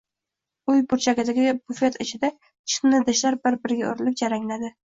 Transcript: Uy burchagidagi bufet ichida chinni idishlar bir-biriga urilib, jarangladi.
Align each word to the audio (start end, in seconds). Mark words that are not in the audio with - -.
Uy 0.71 0.79
burchagidagi 0.93 1.45
bufet 1.73 1.99
ichida 2.07 2.33
chinni 2.47 3.01
idishlar 3.05 3.41
bir-biriga 3.47 3.89
urilib, 3.95 4.21
jarangladi. 4.27 4.77